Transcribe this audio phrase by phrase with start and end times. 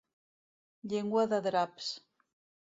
[0.95, 1.95] Llengua de draps.